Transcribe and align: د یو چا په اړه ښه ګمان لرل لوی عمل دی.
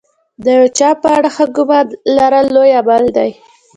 د 0.43 0.45
یو 0.57 0.65
چا 0.77 0.89
په 1.01 1.07
اړه 1.17 1.29
ښه 1.35 1.45
ګمان 1.57 1.87
لرل 2.17 2.45
لوی 2.55 2.71
عمل 2.79 3.03
دی. 3.17 3.29